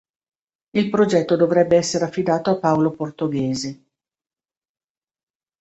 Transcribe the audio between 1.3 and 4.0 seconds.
dovrebbe essere affidato a Paolo Portoghesi.